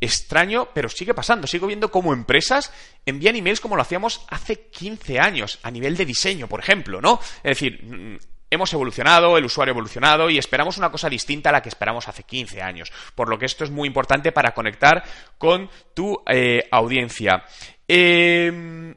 extraño, 0.00 0.68
pero 0.74 0.88
sigue 0.88 1.14
pasando. 1.14 1.46
Sigo 1.46 1.66
viendo 1.66 1.90
cómo 1.90 2.12
empresas 2.12 2.72
envían 3.04 3.36
emails 3.36 3.60
como 3.60 3.76
lo 3.76 3.82
hacíamos 3.82 4.24
hace 4.28 4.68
15 4.70 5.18
años, 5.20 5.58
a 5.62 5.70
nivel 5.70 5.96
de 5.96 6.06
diseño, 6.06 6.48
por 6.48 6.60
ejemplo, 6.60 7.00
¿no? 7.00 7.20
Es 7.42 7.58
decir, 7.58 7.82
mm, 7.82 8.18
hemos 8.50 8.72
evolucionado, 8.72 9.38
el 9.38 9.44
usuario 9.44 9.72
ha 9.72 9.76
evolucionado 9.76 10.28
y 10.28 10.38
esperamos 10.38 10.76
una 10.76 10.90
cosa 10.90 11.08
distinta 11.08 11.48
a 11.50 11.52
la 11.52 11.62
que 11.62 11.68
esperamos 11.68 12.08
hace 12.08 12.24
15 12.24 12.60
años. 12.60 12.92
Por 13.14 13.28
lo 13.28 13.38
que 13.38 13.46
esto 13.46 13.64
es 13.64 13.70
muy 13.70 13.86
importante 13.86 14.32
para 14.32 14.52
conectar 14.52 15.02
con 15.38 15.70
tu 15.94 16.22
eh, 16.26 16.68
audiencia. 16.70 17.44
Em, 17.86 18.94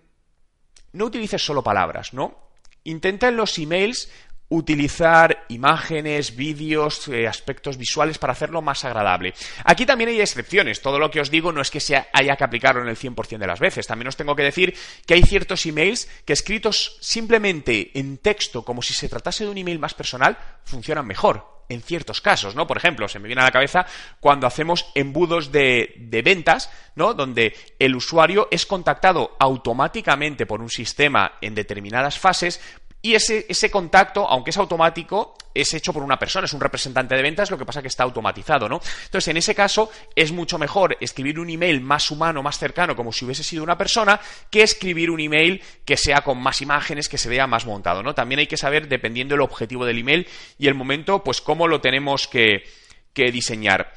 no 0.93 1.05
utilices 1.05 1.43
solo 1.43 1.63
palabras, 1.63 2.13
¿no? 2.13 2.49
Intenta 2.83 3.29
en 3.29 3.37
los 3.37 3.57
emails 3.57 4.11
utilizar 4.53 5.45
imágenes, 5.49 6.35
vídeos, 6.35 7.07
eh, 7.07 7.27
aspectos 7.27 7.77
visuales 7.77 8.19
para 8.19 8.33
hacerlo 8.33 8.61
más 8.61 8.85
agradable. 8.85 9.33
Aquí 9.65 9.85
también 9.85 10.11
hay 10.11 10.21
excepciones. 10.21 10.81
Todo 10.81 10.99
lo 10.99 11.09
que 11.09 11.21
os 11.21 11.31
digo 11.31 11.51
no 11.51 11.61
es 11.61 11.71
que 11.71 11.79
se 11.79 11.95
haya 11.95 12.35
que 12.35 12.43
aplicarlo 12.43 12.83
en 12.83 12.87
el 12.87 12.97
100% 12.97 13.39
de 13.39 13.47
las 13.47 13.59
veces. 13.59 13.87
También 13.87 14.07
os 14.07 14.15
tengo 14.15 14.35
que 14.35 14.43
decir 14.43 14.75
que 15.07 15.15
hay 15.15 15.23
ciertos 15.23 15.65
emails 15.65 16.07
que 16.23 16.33
escritos 16.33 16.97
simplemente 17.01 17.97
en 17.97 18.19
texto, 18.19 18.63
como 18.63 18.83
si 18.83 18.93
se 18.93 19.09
tratase 19.09 19.43
de 19.43 19.49
un 19.49 19.57
email 19.57 19.79
más 19.79 19.95
personal, 19.95 20.37
funcionan 20.65 21.07
mejor 21.07 21.53
en 21.69 21.81
ciertos 21.81 22.21
casos, 22.21 22.55
¿no? 22.55 22.67
Por 22.67 22.77
ejemplo, 22.77 23.07
se 23.07 23.19
me 23.19 23.27
viene 23.27 23.41
a 23.41 23.45
la 23.45 23.51
cabeza 23.51 23.85
cuando 24.19 24.47
hacemos 24.47 24.87
embudos 24.95 25.51
de, 25.51 26.21
ventas, 26.23 26.69
¿no? 26.95 27.13
Donde 27.13 27.55
el 27.79 27.95
usuario 27.95 28.47
es 28.51 28.65
contactado 28.65 29.35
automáticamente 29.39 30.45
por 30.45 30.61
un 30.61 30.69
sistema 30.69 31.33
en 31.41 31.55
determinadas 31.55 32.19
fases 32.19 32.61
y 33.05 33.15
ese, 33.15 33.45
ese 33.49 33.69
contacto, 33.69 34.25
aunque 34.25 34.51
es 34.51 34.57
automático, 34.57 35.35
es 35.53 35.73
hecho 35.73 35.91
por 35.91 36.03
una 36.03 36.17
persona, 36.17 36.45
es 36.45 36.53
un 36.53 36.61
representante 36.61 37.15
de 37.15 37.21
ventas, 37.21 37.51
lo 37.51 37.57
que 37.57 37.65
pasa 37.65 37.81
que 37.81 37.89
está 37.89 38.03
automatizado, 38.03 38.69
¿no? 38.69 38.79
Entonces, 39.03 39.27
en 39.27 39.35
ese 39.35 39.53
caso, 39.53 39.91
es 40.15 40.31
mucho 40.31 40.57
mejor 40.57 40.95
escribir 41.01 41.37
un 41.37 41.49
email 41.49 41.81
más 41.81 42.09
humano, 42.11 42.41
más 42.41 42.57
cercano, 42.57 42.95
como 42.95 43.11
si 43.11 43.25
hubiese 43.25 43.43
sido 43.43 43.61
una 43.61 43.77
persona, 43.77 44.21
que 44.49 44.63
escribir 44.63 45.11
un 45.11 45.19
email 45.19 45.61
que 45.83 45.97
sea 45.97 46.21
con 46.21 46.41
más 46.41 46.61
imágenes, 46.61 47.09
que 47.09 47.17
se 47.17 47.27
vea 47.27 47.45
más 47.45 47.65
montado, 47.65 48.03
¿no? 48.03 48.15
También 48.15 48.39
hay 48.39 48.47
que 48.47 48.55
saber, 48.55 48.87
dependiendo 48.87 49.33
del 49.33 49.41
objetivo 49.41 49.85
del 49.85 49.99
email 49.99 50.25
y 50.57 50.67
el 50.67 50.73
momento, 50.73 51.25
pues 51.25 51.41
cómo 51.41 51.67
lo 51.67 51.81
tenemos 51.81 52.29
que, 52.29 52.63
que 53.11 53.33
diseñar. 53.33 53.93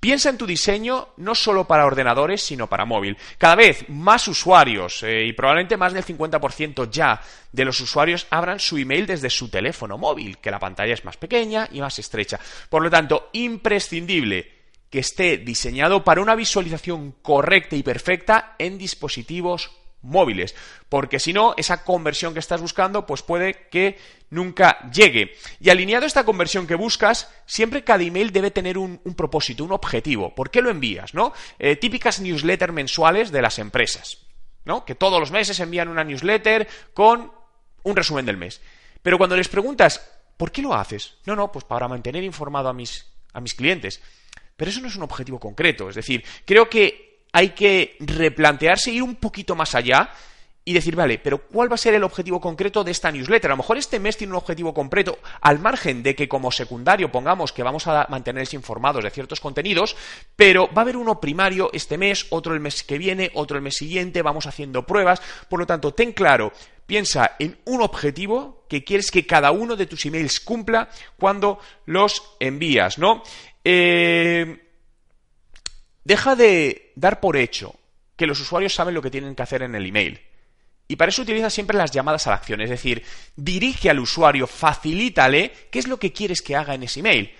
Piensa 0.00 0.30
en 0.30 0.38
tu 0.38 0.46
diseño 0.46 1.08
no 1.18 1.34
solo 1.34 1.66
para 1.66 1.84
ordenadores, 1.84 2.42
sino 2.42 2.68
para 2.68 2.86
móvil. 2.86 3.18
Cada 3.36 3.54
vez 3.54 3.84
más 3.90 4.26
usuarios, 4.28 5.02
eh, 5.02 5.26
y 5.26 5.34
probablemente 5.34 5.76
más 5.76 5.92
del 5.92 6.04
50% 6.04 6.90
ya 6.90 7.20
de 7.52 7.64
los 7.66 7.78
usuarios, 7.80 8.26
abran 8.30 8.58
su 8.58 8.78
email 8.78 9.06
desde 9.06 9.28
su 9.28 9.50
teléfono 9.50 9.98
móvil, 9.98 10.38
que 10.38 10.50
la 10.50 10.58
pantalla 10.58 10.94
es 10.94 11.04
más 11.04 11.18
pequeña 11.18 11.68
y 11.70 11.82
más 11.82 11.98
estrecha. 11.98 12.40
Por 12.70 12.82
lo 12.82 12.88
tanto, 12.88 13.28
imprescindible 13.34 14.60
que 14.88 15.00
esté 15.00 15.36
diseñado 15.36 16.02
para 16.02 16.22
una 16.22 16.34
visualización 16.34 17.12
correcta 17.20 17.76
y 17.76 17.82
perfecta 17.82 18.56
en 18.58 18.78
dispositivos 18.78 19.70
móviles, 20.02 20.54
porque 20.88 21.18
si 21.18 21.32
no, 21.32 21.54
esa 21.56 21.84
conversión 21.84 22.32
que 22.32 22.40
estás 22.40 22.60
buscando, 22.60 23.06
pues 23.06 23.22
puede 23.22 23.68
que 23.68 23.98
nunca 24.30 24.90
llegue. 24.90 25.34
Y 25.60 25.70
alineado 25.70 26.04
a 26.04 26.06
esta 26.06 26.24
conversión 26.24 26.66
que 26.66 26.74
buscas, 26.74 27.28
siempre 27.46 27.84
cada 27.84 28.02
email 28.02 28.32
debe 28.32 28.50
tener 28.50 28.78
un, 28.78 28.98
propósito, 29.16 29.64
un 29.64 29.72
objetivo. 29.72 30.34
¿Por 30.34 30.50
qué 30.50 30.62
lo 30.62 30.70
envías? 30.70 31.14
¿no? 31.14 31.32
Eh, 31.58 31.76
típicas 31.76 32.20
newsletters 32.20 32.72
mensuales 32.72 33.30
de 33.30 33.42
las 33.42 33.58
empresas, 33.58 34.18
¿no? 34.64 34.84
Que 34.84 34.94
todos 34.94 35.20
los 35.20 35.30
meses 35.30 35.60
envían 35.60 35.88
una 35.88 36.04
newsletter 36.04 36.68
con 36.94 37.32
un 37.82 37.96
resumen 37.96 38.26
del 38.26 38.36
mes. 38.36 38.60
Pero 39.02 39.18
cuando 39.18 39.36
les 39.36 39.48
preguntas, 39.48 40.06
¿por 40.36 40.52
qué 40.52 40.62
lo 40.62 40.74
haces? 40.74 41.14
No, 41.24 41.34
no, 41.34 41.50
pues 41.50 41.64
para 41.64 41.88
mantener 41.88 42.24
informado 42.24 42.68
a 42.68 42.72
mis, 42.72 43.06
a 43.32 43.40
mis 43.40 43.54
clientes. 43.54 44.00
Pero 44.56 44.70
eso 44.70 44.80
no 44.80 44.88
es 44.88 44.96
un 44.96 45.02
objetivo 45.02 45.40
concreto. 45.40 45.88
Es 45.88 45.94
decir, 45.94 46.24
creo 46.44 46.68
que 46.68 47.09
hay 47.32 47.50
que 47.50 47.96
replantearse, 48.00 48.90
ir 48.90 49.02
un 49.02 49.16
poquito 49.16 49.54
más 49.54 49.74
allá 49.74 50.10
y 50.64 50.72
decir, 50.74 50.94
vale, 50.94 51.18
pero 51.18 51.38
¿cuál 51.48 51.70
va 51.70 51.74
a 51.74 51.78
ser 51.78 51.94
el 51.94 52.04
objetivo 52.04 52.40
concreto 52.40 52.84
de 52.84 52.90
esta 52.90 53.10
newsletter? 53.10 53.50
A 53.50 53.54
lo 53.54 53.58
mejor 53.58 53.78
este 53.78 53.98
mes 53.98 54.16
tiene 54.16 54.32
un 54.32 54.36
objetivo 54.36 54.74
concreto, 54.74 55.18
al 55.40 55.58
margen 55.58 56.02
de 56.02 56.14
que 56.14 56.28
como 56.28 56.52
secundario 56.52 57.10
pongamos 57.10 57.52
que 57.52 57.62
vamos 57.62 57.86
a 57.86 58.06
mantenerse 58.10 58.56
informados 58.56 59.02
de 59.02 59.10
ciertos 59.10 59.40
contenidos, 59.40 59.96
pero 60.36 60.68
va 60.68 60.78
a 60.78 60.80
haber 60.82 60.96
uno 60.96 61.18
primario 61.18 61.70
este 61.72 61.96
mes, 61.96 62.26
otro 62.30 62.54
el 62.54 62.60
mes 62.60 62.82
que 62.82 62.98
viene, 62.98 63.30
otro 63.34 63.56
el 63.56 63.62
mes 63.62 63.76
siguiente, 63.76 64.22
vamos 64.22 64.46
haciendo 64.46 64.86
pruebas, 64.86 65.22
por 65.48 65.60
lo 65.60 65.66
tanto, 65.66 65.94
ten 65.94 66.12
claro, 66.12 66.52
piensa 66.86 67.36
en 67.38 67.58
un 67.64 67.80
objetivo 67.80 68.66
que 68.68 68.84
quieres 68.84 69.10
que 69.10 69.26
cada 69.26 69.52
uno 69.52 69.76
de 69.76 69.86
tus 69.86 70.04
emails 70.06 70.40
cumpla 70.40 70.90
cuando 71.18 71.58
los 71.86 72.36
envías, 72.38 72.98
¿no? 72.98 73.22
Eh 73.64 74.69
Deja 76.04 76.36
de 76.36 76.92
dar 76.96 77.20
por 77.20 77.36
hecho 77.36 77.74
que 78.16 78.26
los 78.26 78.40
usuarios 78.40 78.74
saben 78.74 78.94
lo 78.94 79.02
que 79.02 79.10
tienen 79.10 79.34
que 79.34 79.42
hacer 79.42 79.62
en 79.62 79.74
el 79.74 79.86
email. 79.86 80.20
Y 80.88 80.96
para 80.96 81.10
eso 81.10 81.22
utiliza 81.22 81.50
siempre 81.50 81.78
las 81.78 81.92
llamadas 81.92 82.26
a 82.26 82.30
la 82.30 82.36
acción, 82.36 82.60
es 82.60 82.68
decir, 82.68 83.04
dirige 83.36 83.90
al 83.90 84.00
usuario, 84.00 84.46
facilítale 84.46 85.52
qué 85.70 85.78
es 85.78 85.86
lo 85.86 85.98
que 85.98 86.12
quieres 86.12 86.42
que 86.42 86.56
haga 86.56 86.74
en 86.74 86.82
ese 86.82 87.00
email. 87.00 87.32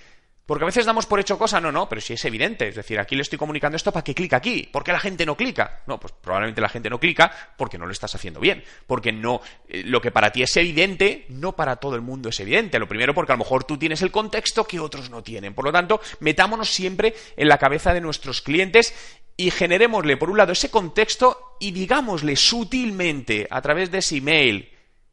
Porque 0.47 0.65
a 0.65 0.67
veces 0.67 0.85
damos 0.85 1.07
por 1.07 1.21
hecho 1.21 1.39
cosas, 1.39 1.63
no, 1.63 1.71
no, 1.71 1.89
pero 1.89 2.01
si 2.01 2.15
es 2.15 2.25
evidente. 2.25 2.67
Es 2.67 2.75
decir, 2.75 2.99
aquí 2.99 3.15
le 3.15 3.23
estoy 3.23 3.39
comunicando 3.39 3.77
esto 3.77 3.93
para 3.93 4.03
que 4.03 4.15
clique 4.15 4.35
aquí. 4.35 4.69
¿Por 4.73 4.83
qué 4.83 4.91
la 4.91 4.99
gente 4.99 5.25
no 5.25 5.37
clica? 5.37 5.83
No, 5.87 6.01
pues 6.01 6.13
probablemente 6.21 6.61
la 6.61 6.69
gente 6.69 6.91
no 6.91 6.99
clica 6.99 7.31
porque 7.57 7.79
no 7.79 7.87
lo 7.87 7.93
estás 7.93 8.15
haciendo 8.17 8.41
bien. 8.41 8.65
Porque 8.87 9.13
no, 9.13 9.41
eh, 9.69 9.85
lo 9.85 10.01
que 10.01 10.11
para 10.11 10.33
ti 10.33 10.43
es 10.43 10.57
evidente, 10.57 11.27
no 11.29 11.55
para 11.55 11.77
todo 11.77 11.95
el 11.95 12.01
mundo 12.01 12.31
es 12.31 12.41
evidente. 12.41 12.81
Lo 12.81 12.89
primero 12.89 13.15
porque 13.15 13.33
a 13.33 13.37
lo 13.37 13.45
mejor 13.45 13.63
tú 13.63 13.79
tienes 13.79 14.03
el 14.03 14.11
contexto 14.11 14.65
que 14.65 14.81
otros 14.81 15.09
no 15.09 15.23
tienen. 15.23 15.55
Por 15.55 15.65
lo 15.65 15.73
tanto, 15.73 16.01
metámonos 16.19 16.69
siempre 16.69 17.15
en 17.37 17.49
la 17.49 17.59
cabeza 17.59 17.95
de 17.95 18.01
nuestros 18.01 18.43
clientes 18.43 18.93
y 19.37 19.51
generémosle, 19.51 20.17
por 20.17 20.31
un 20.31 20.37
lado, 20.37 20.53
ese 20.53 20.71
contexto 20.71 21.57
y 21.61 21.71
digámosle 21.71 22.37
sutilmente 22.37 23.47
a 23.51 23.63
través 23.63 23.91
de 23.91 23.99
ese 23.99 24.17
email, 24.17 24.69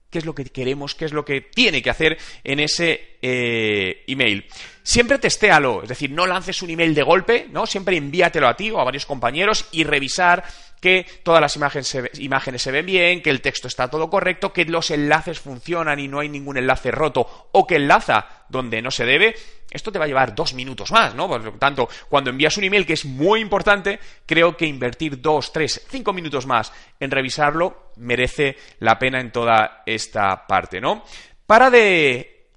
qué 0.09 0.19
es 0.19 0.25
lo 0.25 0.33
que 0.33 0.45
queremos, 0.45 0.95
qué 0.95 1.05
es 1.05 1.13
lo 1.13 1.25
que 1.25 1.41
tiene 1.41 1.81
que 1.81 1.89
hacer 1.89 2.17
en 2.43 2.59
ese 2.59 3.17
eh, 3.21 4.03
email. 4.07 4.45
Siempre 4.83 5.19
testéalo, 5.19 5.83
es 5.83 5.89
decir, 5.89 6.11
no 6.11 6.25
lances 6.25 6.61
un 6.61 6.69
email 6.69 6.95
de 6.95 7.03
golpe, 7.03 7.47
¿no? 7.51 7.65
Siempre 7.65 7.97
envíatelo 7.97 8.47
a 8.47 8.55
ti 8.55 8.71
o 8.71 8.79
a 8.79 8.85
varios 8.85 9.05
compañeros 9.05 9.67
y 9.71 9.83
revisar 9.83 10.43
que 10.79 11.05
todas 11.23 11.41
las 11.41 11.55
imágenes 11.55 11.97
imágenes 12.19 12.61
se 12.61 12.71
ven 12.71 12.85
bien, 12.85 13.21
que 13.21 13.29
el 13.29 13.41
texto 13.41 13.67
está 13.67 13.89
todo 13.89 14.09
correcto, 14.09 14.53
que 14.53 14.65
los 14.65 14.91
enlaces 14.91 15.39
funcionan 15.39 15.99
y 15.99 16.07
no 16.07 16.19
hay 16.19 16.29
ningún 16.29 16.57
enlace 16.57 16.91
roto 16.91 17.49
o 17.51 17.65
que 17.65 17.75
enlaza 17.75 18.36
donde 18.49 18.81
no 18.81 18.91
se 18.91 19.05
debe, 19.05 19.35
esto 19.71 19.91
te 19.91 19.99
va 19.99 20.05
a 20.05 20.07
llevar 20.07 20.35
dos 20.35 20.53
minutos 20.53 20.91
más, 20.91 21.13
¿no? 21.15 21.27
Por 21.27 21.43
lo 21.43 21.51
tanto, 21.53 21.89
cuando 22.09 22.29
envías 22.29 22.57
un 22.57 22.63
email 22.63 22.85
que 22.85 22.93
es 22.93 23.05
muy 23.05 23.41
importante, 23.41 23.99
creo 24.25 24.55
que 24.55 24.65
invertir 24.65 25.21
dos, 25.21 25.51
tres, 25.51 25.85
cinco 25.89 26.13
minutos 26.13 26.45
más 26.45 26.71
en 26.99 27.11
revisarlo 27.11 27.91
merece 27.97 28.57
la 28.79 28.97
pena 28.97 29.19
en 29.19 29.31
toda 29.31 29.83
esta 29.85 30.47
parte, 30.47 30.79
¿no? 30.79 31.03
Para 31.45 31.69
de... 31.69 32.51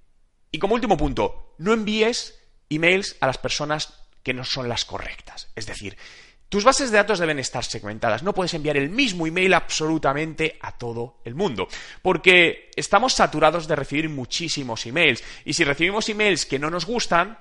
Y 0.50 0.58
como 0.58 0.74
último 0.74 0.96
punto, 0.96 1.54
no 1.58 1.72
envíes 1.72 2.40
emails 2.68 3.16
a 3.20 3.26
las 3.26 3.38
personas 3.38 4.00
que 4.22 4.34
no 4.34 4.44
son 4.44 4.68
las 4.68 4.84
correctas. 4.84 5.50
Es 5.54 5.66
decir, 5.66 5.96
tus 6.50 6.64
bases 6.64 6.90
de 6.90 6.96
datos 6.96 7.20
deben 7.20 7.38
estar 7.38 7.64
segmentadas. 7.64 8.24
No 8.24 8.34
puedes 8.34 8.52
enviar 8.54 8.76
el 8.76 8.90
mismo 8.90 9.24
email 9.24 9.54
absolutamente 9.54 10.58
a 10.60 10.76
todo 10.76 11.20
el 11.24 11.36
mundo. 11.36 11.68
Porque 12.02 12.72
estamos 12.74 13.14
saturados 13.14 13.68
de 13.68 13.76
recibir 13.76 14.08
muchísimos 14.08 14.84
emails. 14.84 15.22
Y 15.44 15.52
si 15.52 15.62
recibimos 15.62 16.08
emails 16.08 16.46
que 16.46 16.58
no 16.58 16.68
nos 16.68 16.86
gustan, 16.86 17.38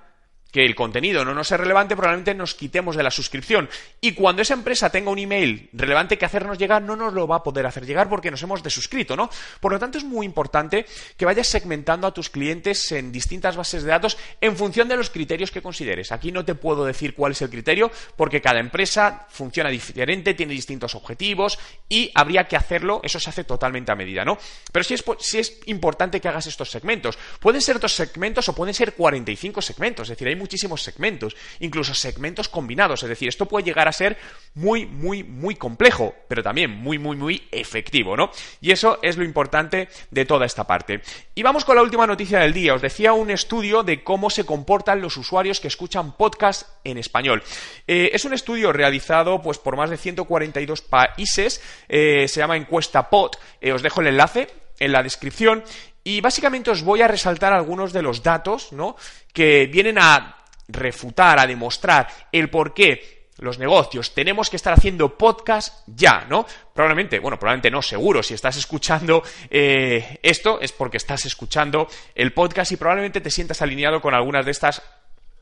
que 0.51 0.65
el 0.65 0.75
contenido 0.75 1.23
no 1.23 1.33
nos 1.33 1.51
es 1.51 1.59
relevante, 1.59 1.95
probablemente 1.95 2.33
nos 2.33 2.55
quitemos 2.55 2.95
de 2.95 3.03
la 3.03 3.11
suscripción. 3.11 3.69
Y 4.01 4.13
cuando 4.13 4.41
esa 4.41 4.53
empresa 4.53 4.89
tenga 4.89 5.11
un 5.11 5.19
email 5.19 5.69
relevante 5.73 6.17
que 6.17 6.25
hacernos 6.25 6.57
llegar, 6.57 6.81
no 6.81 6.95
nos 6.95 7.13
lo 7.13 7.27
va 7.27 7.37
a 7.37 7.43
poder 7.43 7.65
hacer 7.65 7.85
llegar 7.85 8.09
porque 8.09 8.31
nos 8.31 8.41
hemos 8.43 8.63
desuscrito, 8.63 9.15
¿no? 9.15 9.29
Por 9.59 9.71
lo 9.71 9.79
tanto, 9.79 9.97
es 9.97 10.03
muy 10.03 10.25
importante 10.25 10.85
que 11.17 11.25
vayas 11.25 11.47
segmentando 11.47 12.07
a 12.07 12.13
tus 12.13 12.29
clientes 12.29 12.91
en 12.91 13.11
distintas 13.11 13.55
bases 13.55 13.83
de 13.83 13.89
datos 13.89 14.17
en 14.41 14.55
función 14.55 14.87
de 14.87 14.97
los 14.97 15.09
criterios 15.09 15.51
que 15.51 15.61
consideres. 15.61 16.11
Aquí 16.11 16.31
no 16.31 16.45
te 16.45 16.55
puedo 16.55 16.85
decir 16.85 17.13
cuál 17.13 17.33
es 17.33 17.41
el 17.41 17.49
criterio 17.49 17.91
porque 18.15 18.41
cada 18.41 18.59
empresa 18.59 19.27
funciona 19.29 19.69
diferente, 19.69 20.33
tiene 20.33 20.53
distintos 20.53 20.95
objetivos 20.95 21.59
y 21.87 22.11
habría 22.15 22.45
que 22.45 22.55
hacerlo, 22.55 23.01
eso 23.03 23.19
se 23.19 23.29
hace 23.29 23.43
totalmente 23.43 23.91
a 23.91 23.95
medida, 23.95 24.25
¿no? 24.25 24.37
Pero 24.71 24.83
sí 24.83 24.95
es, 24.95 25.03
sí 25.19 25.39
es 25.39 25.59
importante 25.65 26.19
que 26.19 26.27
hagas 26.27 26.47
estos 26.47 26.71
segmentos. 26.71 27.17
Pueden 27.39 27.61
ser 27.61 27.79
dos 27.79 27.93
segmentos 27.93 28.49
o 28.49 28.55
pueden 28.55 28.73
ser 28.73 28.93
45 28.93 29.61
segmentos, 29.61 30.05
es 30.05 30.17
decir, 30.17 30.27
hay 30.27 30.38
muchísimos 30.39 30.81
segmentos, 30.81 31.35
incluso 31.59 31.93
segmentos 31.93 32.49
combinados, 32.49 33.03
es 33.03 33.09
decir, 33.09 33.29
esto 33.29 33.45
puede 33.45 33.65
llegar 33.65 33.87
a 33.87 33.93
ser 33.93 34.17
muy, 34.55 34.85
muy, 34.85 35.23
muy 35.23 35.55
complejo, 35.55 36.15
pero 36.27 36.41
también 36.41 36.71
muy, 36.71 36.97
muy, 36.97 37.15
muy 37.15 37.47
efectivo, 37.51 38.17
¿no? 38.17 38.31
Y 38.61 38.71
eso 38.71 38.99
es 39.03 39.17
lo 39.17 39.23
importante 39.23 39.89
de 40.09 40.25
toda 40.25 40.45
esta 40.45 40.65
parte. 40.65 41.01
Y 41.35 41.43
vamos 41.43 41.65
con 41.65 41.75
la 41.75 41.81
última 41.81 42.07
noticia 42.07 42.39
del 42.39 42.53
día. 42.53 42.73
Os 42.73 42.81
decía 42.81 43.13
un 43.13 43.29
estudio 43.29 43.83
de 43.83 44.03
cómo 44.03 44.29
se 44.29 44.45
comportan 44.45 45.01
los 45.01 45.17
usuarios 45.17 45.59
que 45.59 45.67
escuchan 45.67 46.15
podcast 46.17 46.67
en 46.83 46.97
español. 46.97 47.43
Eh, 47.87 48.09
es 48.13 48.25
un 48.25 48.33
estudio 48.33 48.73
realizado 48.73 49.41
pues, 49.41 49.57
por 49.57 49.75
más 49.75 49.89
de 49.89 49.97
142 49.97 50.81
países, 50.81 51.61
eh, 51.87 52.27
se 52.27 52.39
llama 52.39 52.57
encuesta 52.57 53.09
POT, 53.09 53.37
eh, 53.61 53.71
os 53.71 53.81
dejo 53.81 54.01
el 54.01 54.07
enlace 54.07 54.47
en 54.79 54.91
la 54.91 55.03
descripción 55.03 55.63
y 56.09 56.21
básicamente 56.21 56.71
os 56.71 56.81
voy 56.81 57.03
a 57.03 57.07
resaltar 57.07 57.53
algunos 57.53 57.93
de 57.93 58.01
los 58.01 58.23
datos, 58.23 58.73
¿no? 58.73 58.95
Que 59.31 59.67
vienen 59.67 59.99
a 59.99 60.37
refutar, 60.67 61.39
a 61.39 61.45
demostrar 61.45 62.07
el 62.31 62.49
por 62.49 62.73
qué 62.73 63.27
los 63.37 63.59
negocios 63.59 64.15
tenemos 64.15 64.49
que 64.49 64.55
estar 64.55 64.73
haciendo 64.73 65.15
podcast 65.19 65.83
ya, 65.85 66.25
¿no? 66.27 66.47
Probablemente, 66.73 67.19
bueno, 67.19 67.37
probablemente 67.37 67.69
no, 67.69 67.83
seguro, 67.83 68.23
si 68.23 68.33
estás 68.33 68.57
escuchando 68.57 69.21
eh, 69.51 70.17
esto 70.23 70.59
es 70.59 70.71
porque 70.71 70.97
estás 70.97 71.27
escuchando 71.27 71.87
el 72.15 72.33
podcast 72.33 72.71
y 72.71 72.77
probablemente 72.77 73.21
te 73.21 73.29
sientas 73.29 73.61
alineado 73.61 74.01
con 74.01 74.15
algunas 74.15 74.45
de 74.45 74.51
estas 74.51 74.81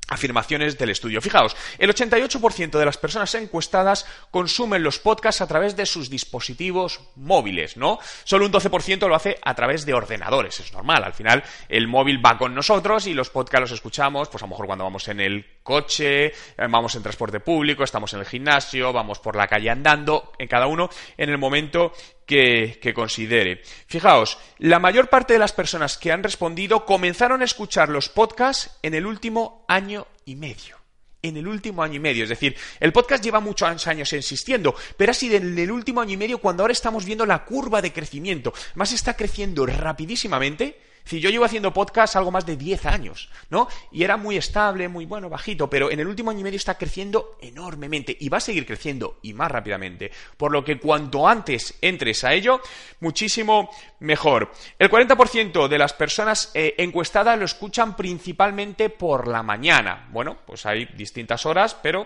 afirmaciones 0.07 0.77
del 0.77 0.89
estudio. 0.89 1.21
Fijaos, 1.21 1.55
el 1.77 1.93
88% 1.93 2.77
de 2.77 2.85
las 2.85 2.97
personas 2.97 3.33
encuestadas 3.35 4.05
consumen 4.31 4.83
los 4.83 4.99
podcasts 4.99 5.41
a 5.41 5.47
través 5.47 5.75
de 5.75 5.85
sus 5.85 6.09
dispositivos 6.09 7.01
móviles, 7.15 7.77
¿no? 7.77 7.99
Solo 8.23 8.45
un 8.45 8.51
12% 8.51 9.07
lo 9.07 9.15
hace 9.15 9.37
a 9.43 9.55
través 9.55 9.85
de 9.85 9.93
ordenadores, 9.93 10.59
es 10.59 10.73
normal, 10.73 11.03
al 11.03 11.13
final 11.13 11.43
el 11.69 11.87
móvil 11.87 12.25
va 12.25 12.37
con 12.37 12.55
nosotros 12.55 13.07
y 13.07 13.13
los 13.13 13.29
podcasts 13.29 13.69
los 13.69 13.71
escuchamos, 13.71 14.29
pues 14.29 14.41
a 14.43 14.45
lo 14.45 14.51
mejor 14.51 14.67
cuando 14.67 14.85
vamos 14.85 15.07
en 15.07 15.19
el 15.19 15.45
coche, 15.67 16.27
eh, 16.27 16.33
vamos 16.69 16.95
en 16.95 17.03
transporte 17.03 17.41
público, 17.41 17.83
estamos 17.83 18.13
en 18.13 18.21
el 18.21 18.25
gimnasio, 18.25 18.93
vamos 18.93 19.19
por 19.19 19.35
la 19.35 19.49
calle 19.49 19.69
andando, 19.69 20.31
en 20.39 20.47
cada 20.47 20.65
uno 20.65 20.89
en 21.17 21.29
el 21.29 21.37
momento 21.37 21.91
que, 22.25 22.79
considere. 22.95 23.61
Fijaos, 23.85 24.37
la 24.59 24.79
mayor 24.79 25.09
parte 25.09 25.33
de 25.33 25.39
las 25.39 25.51
personas 25.51 25.97
que 25.97 26.13
han 26.13 26.23
respondido 26.23 26.85
comenzaron 26.85 27.41
a 27.41 27.45
escuchar 27.45 27.89
los 27.89 28.07
podcasts 28.07 28.79
en 28.81 28.93
el 28.93 29.05
último 29.05 29.65
año 29.67 30.07
y 30.23 30.37
medio 30.37 30.77
en 31.23 31.35
el 31.35 31.47
último 31.47 31.83
año 31.83 31.95
y 31.95 31.99
medio. 31.99 32.23
Es 32.23 32.29
decir, 32.29 32.55
el 32.79 32.93
podcast 32.93 33.21
lleva 33.21 33.41
muchos 33.41 33.85
años 33.87 34.13
existiendo, 34.13 34.73
pero 34.95 35.11
ha 35.11 35.15
sido 35.15 35.35
en 35.35 35.59
el 35.59 35.71
último 35.71 35.99
año 35.99 36.13
y 36.13 36.17
medio 36.17 36.37
cuando 36.37 36.63
ahora 36.63 36.71
estamos 36.71 37.03
viendo 37.03 37.25
la 37.25 37.43
curva 37.43 37.81
de 37.81 37.91
crecimiento. 37.91 38.53
Más 38.75 38.93
está 38.93 39.15
creciendo 39.15 39.65
rapidísimamente 39.65 40.79
Si 41.07 41.21
yo 41.21 41.29
llevo 41.29 41.45
haciendo 41.45 41.71
podcast 41.71 42.17
algo 42.17 42.31
más 42.31 42.45
de 42.45 42.57
10 42.57 42.85
años, 42.85 43.29
¿no? 43.49 43.69
Y 43.93 44.03
era 44.03 44.17
muy 44.17 44.35
estable, 44.35 44.89
muy 44.89 45.05
bueno, 45.05 45.29
bajito, 45.29 45.69
pero 45.69 45.89
en 45.89 46.01
el 46.01 46.07
último 46.07 46.31
año 46.31 46.41
y 46.41 46.43
medio 46.43 46.57
está 46.57 46.77
creciendo 46.77 47.37
enormemente 47.41 48.15
y 48.19 48.27
va 48.27 48.39
a 48.39 48.41
seguir 48.41 48.65
creciendo 48.65 49.17
y 49.21 49.31
más 49.31 49.49
rápidamente. 49.49 50.11
Por 50.35 50.51
lo 50.51 50.65
que 50.65 50.77
cuanto 50.77 51.25
antes 51.25 51.77
entres 51.79 52.25
a 52.25 52.33
ello, 52.33 52.59
muchísimo 52.99 53.69
mejor. 54.01 54.51
El 54.77 54.91
40% 54.91 55.69
de 55.69 55.77
las 55.77 55.93
personas 55.93 56.51
eh, 56.53 56.75
encuestadas 56.77 57.39
lo 57.39 57.45
escuchan 57.45 57.95
principalmente 57.95 58.89
por 58.89 59.29
la 59.29 59.43
mañana. 59.43 60.09
Bueno, 60.11 60.39
pues 60.45 60.65
hay 60.65 60.87
distintas 60.87 61.45
horas, 61.45 61.73
pero 61.81 62.05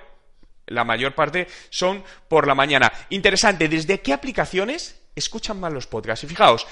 la 0.67 0.83
mayor 0.83 1.15
parte 1.15 1.47
son 1.71 2.03
por 2.27 2.45
la 2.45 2.53
mañana. 2.53 2.91
Interesante, 3.09 3.67
¿desde 3.67 4.01
qué 4.01 4.13
aplicaciones 4.13 5.01
escuchan 5.15 5.59
más 5.59 5.73
los 5.73 5.87
podcasts? 5.87 6.23
Y 6.23 6.27
fijaos, 6.27 6.67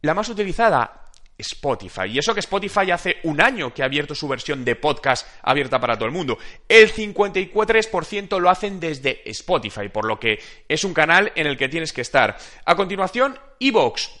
la 0.00 0.14
más 0.14 0.30
utilizada, 0.30 1.09
Spotify. 1.40 2.06
Y 2.06 2.18
eso 2.18 2.34
que 2.34 2.40
Spotify 2.40 2.90
hace 2.90 3.18
un 3.24 3.40
año 3.40 3.74
que 3.74 3.82
ha 3.82 3.86
abierto 3.86 4.14
su 4.14 4.28
versión 4.28 4.64
de 4.64 4.76
podcast 4.76 5.26
abierta 5.42 5.80
para 5.80 5.96
todo 5.96 6.06
el 6.06 6.12
mundo. 6.12 6.38
El 6.68 6.92
54% 6.92 8.38
lo 8.38 8.50
hacen 8.50 8.80
desde 8.80 9.28
Spotify, 9.30 9.88
por 9.88 10.06
lo 10.06 10.20
que 10.20 10.40
es 10.68 10.84
un 10.84 10.94
canal 10.94 11.32
en 11.34 11.46
el 11.46 11.56
que 11.56 11.68
tienes 11.68 11.92
que 11.92 12.02
estar. 12.02 12.36
A 12.64 12.76
continuación, 12.76 13.38
Evox. 13.58 14.19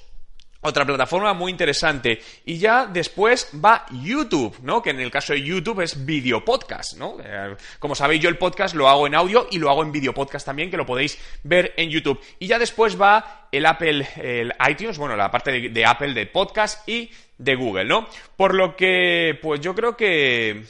Otra 0.62 0.84
plataforma 0.84 1.32
muy 1.32 1.50
interesante. 1.50 2.20
Y 2.44 2.58
ya 2.58 2.86
después 2.86 3.50
va 3.64 3.86
YouTube, 3.90 4.58
¿no? 4.62 4.82
Que 4.82 4.90
en 4.90 5.00
el 5.00 5.10
caso 5.10 5.32
de 5.32 5.42
YouTube 5.42 5.80
es 5.80 6.04
video 6.04 6.44
podcast, 6.44 6.98
¿no? 6.98 7.16
Eh, 7.24 7.56
como 7.78 7.94
sabéis, 7.94 8.20
yo 8.22 8.28
el 8.28 8.36
podcast 8.36 8.74
lo 8.74 8.86
hago 8.86 9.06
en 9.06 9.14
audio 9.14 9.48
y 9.50 9.58
lo 9.58 9.70
hago 9.70 9.82
en 9.82 9.90
video 9.90 10.12
podcast 10.12 10.44
también, 10.44 10.70
que 10.70 10.76
lo 10.76 10.84
podéis 10.84 11.18
ver 11.44 11.72
en 11.78 11.88
YouTube. 11.88 12.20
Y 12.38 12.46
ya 12.46 12.58
después 12.58 13.00
va 13.00 13.48
el 13.50 13.64
Apple, 13.64 14.06
el 14.16 14.52
iTunes, 14.68 14.98
bueno, 14.98 15.16
la 15.16 15.30
parte 15.30 15.50
de, 15.50 15.68
de 15.70 15.86
Apple 15.86 16.12
de 16.12 16.26
podcast 16.26 16.86
y 16.86 17.10
de 17.38 17.54
Google, 17.54 17.86
¿no? 17.86 18.06
Por 18.36 18.54
lo 18.54 18.76
que, 18.76 19.38
pues 19.40 19.62
yo 19.62 19.74
creo 19.74 19.96
que 19.96 20.62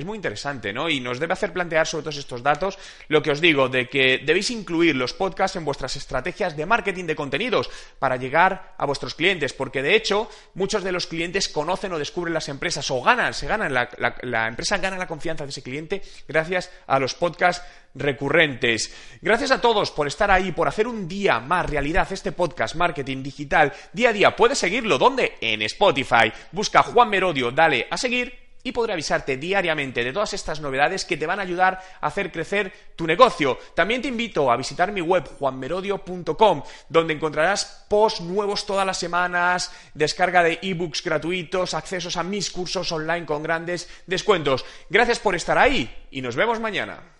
es 0.00 0.06
muy 0.06 0.16
interesante, 0.16 0.72
¿no? 0.72 0.88
Y 0.88 1.00
nos 1.00 1.20
debe 1.20 1.32
hacer 1.32 1.52
plantear 1.52 1.86
sobre 1.86 2.02
todos 2.02 2.16
estos 2.16 2.42
datos 2.42 2.78
lo 3.08 3.22
que 3.22 3.30
os 3.30 3.40
digo, 3.40 3.68
de 3.68 3.88
que 3.88 4.18
debéis 4.18 4.50
incluir 4.50 4.96
los 4.96 5.14
podcasts 5.14 5.56
en 5.56 5.64
vuestras 5.64 5.96
estrategias 5.96 6.56
de 6.56 6.66
marketing 6.66 7.04
de 7.04 7.14
contenidos 7.14 7.70
para 7.98 8.16
llegar 8.16 8.74
a 8.76 8.86
vuestros 8.86 9.14
clientes, 9.14 9.52
porque 9.52 9.82
de 9.82 9.94
hecho 9.94 10.28
muchos 10.54 10.82
de 10.82 10.92
los 10.92 11.06
clientes 11.06 11.48
conocen 11.48 11.92
o 11.92 11.98
descubren 11.98 12.34
las 12.34 12.48
empresas 12.48 12.90
o 12.90 13.02
ganan, 13.02 13.34
se 13.34 13.46
ganan, 13.46 13.72
la, 13.72 14.48
empresa 14.48 14.78
gana 14.78 14.96
la 14.96 15.06
confianza 15.06 15.44
de 15.44 15.50
ese 15.50 15.62
cliente 15.62 16.02
gracias 16.26 16.70
a 16.86 16.98
los 16.98 17.14
podcasts 17.14 17.64
recurrentes. 17.94 18.94
Gracias 19.20 19.50
a 19.50 19.60
todos 19.60 19.90
por 19.90 20.06
estar 20.06 20.30
ahí, 20.30 20.52
por 20.52 20.68
hacer 20.68 20.86
un 20.86 21.08
día 21.08 21.40
más 21.40 21.68
realidad 21.68 22.10
este 22.10 22.32
podcast 22.32 22.74
Marketing 22.74 23.22
Digital 23.22 23.72
día 23.92 24.10
a 24.10 24.12
día. 24.12 24.36
Puedes 24.36 24.58
seguirlo, 24.58 24.98
¿dónde? 24.98 25.34
En 25.40 25.62
Spotify. 25.62 26.32
Busca 26.52 26.82
Juan 26.82 27.10
Merodio, 27.10 27.50
dale 27.50 27.86
a 27.90 27.96
seguir 27.96 28.49
y 28.62 28.72
podré 28.72 28.92
avisarte 28.92 29.36
diariamente 29.36 30.04
de 30.04 30.12
todas 30.12 30.32
estas 30.34 30.60
novedades 30.60 31.04
que 31.04 31.16
te 31.16 31.26
van 31.26 31.38
a 31.38 31.42
ayudar 31.42 31.80
a 32.00 32.06
hacer 32.06 32.30
crecer 32.30 32.72
tu 32.96 33.06
negocio. 33.06 33.58
También 33.74 34.02
te 34.02 34.08
invito 34.08 34.50
a 34.50 34.56
visitar 34.56 34.92
mi 34.92 35.00
web 35.00 35.26
juanmerodio.com, 35.38 36.62
donde 36.88 37.14
encontrarás 37.14 37.86
posts 37.88 38.20
nuevos 38.20 38.66
todas 38.66 38.86
las 38.86 38.98
semanas, 38.98 39.72
descarga 39.94 40.42
de 40.42 40.58
ebooks 40.62 41.02
gratuitos, 41.02 41.74
accesos 41.74 42.16
a 42.16 42.22
mis 42.22 42.50
cursos 42.50 42.90
online 42.92 43.26
con 43.26 43.42
grandes 43.42 43.88
descuentos. 44.06 44.64
Gracias 44.88 45.18
por 45.18 45.34
estar 45.34 45.58
ahí 45.58 46.06
y 46.10 46.20
nos 46.22 46.36
vemos 46.36 46.60
mañana. 46.60 47.19